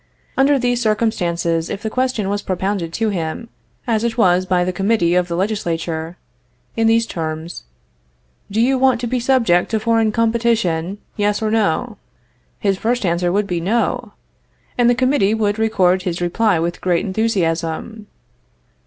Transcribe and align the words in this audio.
Under 0.35 0.57
these 0.57 0.81
circumstances, 0.81 1.69
if 1.69 1.83
the 1.83 1.89
question 1.91 2.27
was 2.27 2.41
propounded 2.41 2.91
to 2.93 3.09
him, 3.09 3.49
as 3.85 4.03
it 4.03 4.17
was 4.17 4.47
by 4.47 4.63
the 4.65 4.73
committee 4.73 5.13
of 5.13 5.27
the 5.27 5.35
Legislature, 5.35 6.17
in 6.75 6.87
these 6.87 7.05
terms: 7.05 7.65
"Do 8.49 8.59
you 8.61 8.79
want 8.79 8.99
to 9.01 9.05
be 9.05 9.19
subject 9.19 9.69
to 9.69 9.79
foreign 9.79 10.11
competition? 10.11 10.97
yes 11.17 11.39
or 11.39 11.51
no," 11.51 11.97
his 12.57 12.79
first 12.79 13.05
answer 13.05 13.31
would 13.31 13.45
be 13.45 13.61
"No," 13.61 14.13
and 14.75 14.89
the 14.89 14.95
committee 14.95 15.35
would 15.35 15.59
record 15.59 16.01
his 16.01 16.19
reply 16.19 16.57
with 16.57 16.81
great 16.81 17.05
enthusiasm. 17.05 18.07